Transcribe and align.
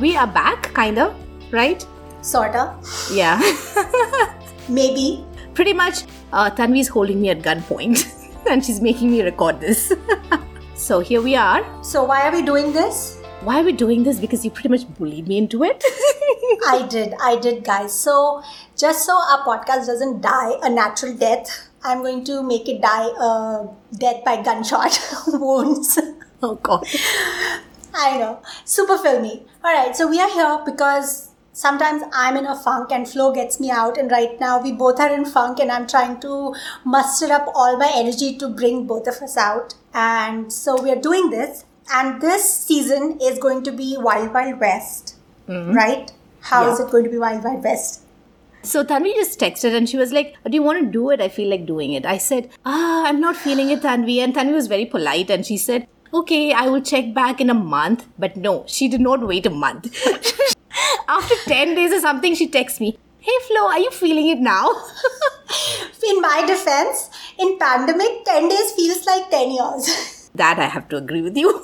we 0.00 0.16
are 0.16 0.26
back, 0.26 0.72
kind 0.74 0.98
of, 0.98 1.14
right? 1.52 1.86
Sorta. 2.22 2.74
Yeah. 3.12 3.38
Maybe. 4.68 5.24
Pretty 5.54 5.74
much, 5.74 6.04
uh, 6.32 6.50
Tanvi 6.50 6.80
is 6.80 6.88
holding 6.88 7.20
me 7.20 7.28
at 7.28 7.40
gunpoint 7.40 8.06
and 8.50 8.64
she's 8.64 8.80
making 8.80 9.10
me 9.10 9.22
record 9.22 9.60
this. 9.60 9.92
so 10.74 11.00
here 11.00 11.20
we 11.20 11.36
are. 11.36 11.62
So, 11.84 12.04
why 12.04 12.26
are 12.26 12.32
we 12.32 12.42
doing 12.42 12.72
this? 12.72 13.18
Why 13.42 13.60
are 13.60 13.64
we 13.64 13.72
doing 13.72 14.02
this? 14.02 14.18
Because 14.18 14.44
you 14.44 14.50
pretty 14.50 14.68
much 14.68 14.86
bullied 14.98 15.28
me 15.28 15.38
into 15.38 15.64
it. 15.64 15.82
I 16.68 16.86
did, 16.88 17.14
I 17.20 17.36
did, 17.36 17.64
guys. 17.64 17.92
So, 17.92 18.42
just 18.76 19.04
so 19.04 19.14
our 19.14 19.44
podcast 19.44 19.86
doesn't 19.86 20.20
die 20.20 20.58
a 20.62 20.70
natural 20.70 21.14
death, 21.16 21.68
I'm 21.82 21.98
going 21.98 22.24
to 22.24 22.42
make 22.42 22.68
it 22.68 22.82
die 22.82 23.08
a 23.18 23.68
death 23.96 24.24
by 24.24 24.42
gunshot 24.42 24.98
wounds. 25.28 25.98
oh, 26.42 26.54
God. 26.56 26.86
I 27.94 28.18
know. 28.18 28.40
Super 28.64 28.98
filmy. 28.98 29.44
All 29.64 29.72
right, 29.74 29.94
so 29.96 30.08
we 30.08 30.20
are 30.20 30.30
here 30.30 30.60
because 30.64 31.30
sometimes 31.52 32.02
I'm 32.12 32.36
in 32.36 32.46
a 32.46 32.56
funk 32.56 32.90
and 32.92 33.08
Flo 33.08 33.32
gets 33.32 33.58
me 33.60 33.70
out. 33.70 33.98
And 33.98 34.10
right 34.10 34.38
now 34.40 34.60
we 34.60 34.72
both 34.72 35.00
are 35.00 35.12
in 35.12 35.24
funk, 35.24 35.58
and 35.60 35.70
I'm 35.70 35.86
trying 35.86 36.20
to 36.20 36.54
muster 36.84 37.32
up 37.32 37.48
all 37.54 37.76
my 37.78 37.90
energy 37.94 38.36
to 38.38 38.48
bring 38.48 38.86
both 38.86 39.06
of 39.06 39.16
us 39.22 39.36
out. 39.36 39.74
And 39.94 40.52
so 40.52 40.80
we 40.80 40.90
are 40.90 41.00
doing 41.00 41.30
this. 41.30 41.64
And 41.92 42.20
this 42.22 42.44
season 42.48 43.18
is 43.20 43.38
going 43.38 43.64
to 43.64 43.72
be 43.72 43.96
Wild 43.98 44.32
Wild 44.32 44.60
West, 44.60 45.16
right? 45.48 46.12
How 46.42 46.70
is 46.70 46.78
Yeah. 46.78 46.86
it 46.86 46.92
going 46.92 47.04
to 47.04 47.10
be 47.10 47.18
Wild 47.18 47.42
Wild 47.42 47.64
West? 47.64 48.02
So 48.62 48.84
Tanvi 48.84 49.14
just 49.14 49.40
texted 49.40 49.74
and 49.74 49.88
she 49.88 49.96
was 49.96 50.12
like, 50.12 50.36
Do 50.44 50.52
you 50.54 50.62
want 50.62 50.78
to 50.84 50.86
do 50.86 51.10
it? 51.10 51.20
I 51.20 51.28
feel 51.28 51.48
like 51.50 51.66
doing 51.66 51.92
it. 51.94 52.06
I 52.06 52.18
said, 52.18 52.48
Ah, 52.64 53.06
I'm 53.06 53.18
not 53.18 53.34
feeling 53.36 53.70
it, 53.70 53.80
Tanvi. 53.82 54.18
And 54.18 54.32
Tanvi 54.34 54.52
was 54.52 54.68
very 54.68 54.86
polite 54.86 55.30
and 55.30 55.44
she 55.44 55.56
said, 55.56 55.88
Okay, 56.12 56.52
I 56.52 56.68
will 56.68 56.80
check 56.80 57.14
back 57.14 57.40
in 57.40 57.50
a 57.50 57.54
month. 57.54 58.06
But 58.18 58.36
no, 58.36 58.64
she 58.66 58.88
did 58.88 59.00
not 59.00 59.26
wait 59.26 59.46
a 59.46 59.50
month. 59.50 59.94
After 61.08 61.34
10 61.46 61.74
days 61.74 61.92
or 61.92 62.00
something, 62.00 62.34
she 62.34 62.48
texts 62.48 62.80
me, 62.80 62.98
Hey 63.20 63.38
Flo, 63.46 63.66
are 63.66 63.78
you 63.78 63.90
feeling 63.90 64.28
it 64.28 64.38
now? 64.38 64.70
In 66.08 66.20
my 66.20 66.44
defense, 66.46 67.10
in 67.38 67.58
pandemic, 67.58 68.24
10 68.24 68.48
days 68.48 68.72
feels 68.72 69.04
like 69.06 69.30
10 69.30 69.50
years. 69.50 70.30
that 70.34 70.58
I 70.58 70.66
have 70.66 70.88
to 70.88 70.96
agree 70.96 71.20
with 71.20 71.36
you. 71.36 71.62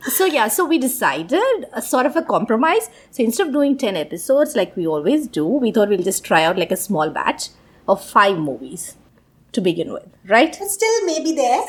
so 0.00 0.24
yeah, 0.24 0.48
so 0.48 0.64
we 0.64 0.78
decided 0.78 1.66
a 1.72 1.82
sort 1.82 2.06
of 2.06 2.16
a 2.16 2.22
compromise. 2.22 2.88
So 3.10 3.22
instead 3.22 3.48
of 3.48 3.52
doing 3.52 3.76
10 3.76 3.96
episodes 3.96 4.56
like 4.56 4.76
we 4.76 4.86
always 4.86 5.26
do, 5.26 5.46
we 5.46 5.70
thought 5.70 5.88
we'll 5.88 6.02
just 6.02 6.24
try 6.24 6.44
out 6.44 6.58
like 6.58 6.70
a 6.70 6.76
small 6.76 7.10
batch 7.10 7.50
of 7.86 8.02
five 8.02 8.38
movies 8.38 8.96
to 9.52 9.60
begin 9.60 9.92
with, 9.92 10.08
right? 10.26 10.56
But 10.58 10.68
still 10.68 11.06
maybe 11.06 11.32
there. 11.32 11.62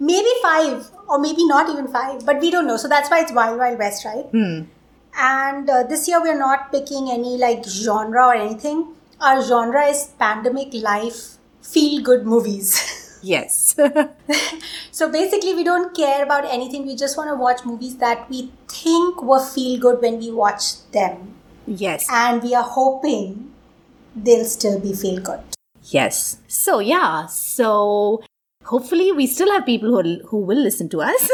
maybe 0.00 0.19
five, 0.50 0.90
or 1.08 1.18
maybe 1.18 1.46
not 1.46 1.68
even 1.70 1.88
five, 1.88 2.24
but 2.26 2.40
we 2.40 2.50
don't 2.50 2.66
know. 2.66 2.76
So 2.76 2.88
that's 2.88 3.10
why 3.10 3.20
it's 3.20 3.32
Wild 3.32 3.58
Wild 3.58 3.78
West, 3.78 4.04
right? 4.04 4.26
And 5.18 5.68
uh, 5.68 5.82
this 5.84 6.06
year 6.08 6.20
we're 6.22 6.38
not 6.38 6.70
picking 6.72 7.10
any 7.10 7.36
like 7.36 7.64
genre 7.64 8.26
or 8.28 8.34
anything. 8.34 8.88
Our 9.20 9.42
genre 9.42 9.84
is 9.86 10.06
pandemic 10.18 10.74
life, 10.74 11.38
feel 11.62 12.02
good 12.02 12.26
movies. 12.26 12.96
Yes. 13.22 13.76
so 14.90 15.10
basically, 15.12 15.54
we 15.54 15.62
don't 15.62 15.94
care 15.94 16.22
about 16.22 16.46
anything. 16.46 16.86
We 16.86 16.96
just 16.96 17.18
want 17.18 17.28
to 17.28 17.34
watch 17.36 17.66
movies 17.66 17.98
that 17.98 18.30
we 18.30 18.50
think 18.66 19.22
were 19.22 19.44
feel 19.44 19.78
good 19.78 20.00
when 20.00 20.18
we 20.18 20.30
watch 20.30 20.68
them. 20.92 21.34
yes. 21.66 22.06
And 22.10 22.42
we 22.42 22.54
are 22.54 22.62
hoping 22.64 23.52
they'll 24.16 24.46
still 24.46 24.80
be 24.80 24.94
feel 24.94 25.20
good. 25.20 25.40
Yes. 25.82 26.38
So 26.48 26.78
yeah. 26.78 27.26
So 27.26 28.22
hopefully 28.70 29.10
we 29.10 29.26
still 29.26 29.50
have 29.50 29.66
people 29.66 29.90
who 29.90 30.18
who 30.28 30.38
will 30.38 30.62
listen 30.68 30.88
to 30.94 31.02
us. 31.02 31.30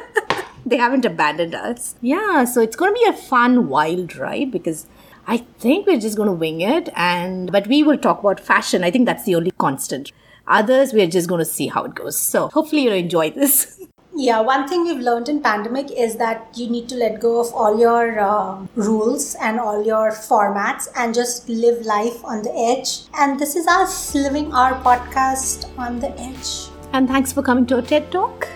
they 0.66 0.78
haven't 0.78 1.04
abandoned 1.04 1.54
us. 1.54 1.94
Yeah. 2.00 2.44
So 2.44 2.60
it's 2.60 2.76
going 2.76 2.94
to 2.94 3.00
be 3.00 3.08
a 3.08 3.12
fun 3.12 3.68
wild 3.68 4.16
ride 4.16 4.50
because 4.50 4.86
I 5.26 5.38
think 5.64 5.86
we're 5.86 6.00
just 6.00 6.16
going 6.16 6.28
to 6.28 6.44
wing 6.44 6.60
it 6.60 6.88
and 6.96 7.52
but 7.52 7.66
we 7.66 7.82
will 7.82 7.98
talk 7.98 8.20
about 8.20 8.40
fashion. 8.40 8.84
I 8.84 8.90
think 8.90 9.06
that's 9.06 9.24
the 9.24 9.34
only 9.34 9.52
constant. 9.52 10.12
Others 10.46 10.92
we're 10.92 11.12
just 11.18 11.28
going 11.28 11.38
to 11.40 11.52
see 11.56 11.68
how 11.68 11.84
it 11.84 11.94
goes. 11.94 12.18
So 12.18 12.48
hopefully 12.48 12.82
you'll 12.84 13.02
enjoy 13.04 13.30
this. 13.30 13.80
Yeah, 14.14 14.40
one 14.40 14.68
thing 14.68 14.84
we've 14.84 15.00
learned 15.00 15.30
in 15.30 15.40
pandemic 15.40 15.90
is 15.90 16.16
that 16.16 16.48
you 16.54 16.68
need 16.68 16.86
to 16.90 16.96
let 16.96 17.18
go 17.18 17.40
of 17.40 17.50
all 17.54 17.80
your 17.80 18.20
uh, 18.20 18.58
rules 18.74 19.34
and 19.36 19.58
all 19.58 19.82
your 19.82 20.10
formats 20.10 20.86
and 20.94 21.14
just 21.14 21.48
live 21.48 21.86
life 21.86 22.22
on 22.22 22.42
the 22.42 22.52
edge. 22.54 23.04
And 23.18 23.40
this 23.40 23.56
is 23.56 23.66
us 23.66 24.14
living 24.14 24.52
our 24.52 24.74
podcast 24.82 25.66
on 25.78 25.98
the 25.98 26.10
edge. 26.20 26.70
And 26.92 27.08
thanks 27.08 27.32
for 27.32 27.42
coming 27.42 27.64
to 27.68 27.78
a 27.78 27.82
TED 27.82 28.12
Talk. 28.12 28.48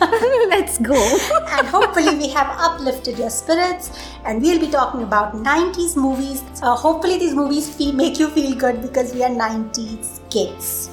Let's 0.48 0.78
go. 0.78 0.96
And 1.50 1.68
hopefully, 1.68 2.16
we 2.16 2.28
have 2.30 2.48
uplifted 2.58 3.16
your 3.16 3.30
spirits. 3.30 3.92
And 4.24 4.42
we'll 4.42 4.58
be 4.58 4.70
talking 4.70 5.04
about 5.04 5.34
90s 5.34 5.96
movies. 5.96 6.42
Uh, 6.62 6.74
hopefully, 6.74 7.16
these 7.16 7.34
movies 7.34 7.72
feel, 7.72 7.92
make 7.92 8.18
you 8.18 8.28
feel 8.28 8.56
good 8.56 8.82
because 8.82 9.14
we 9.14 9.22
are 9.22 9.30
90s 9.30 10.18
kids. 10.30 10.89